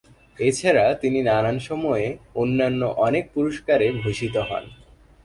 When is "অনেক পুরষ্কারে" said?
2.97-3.87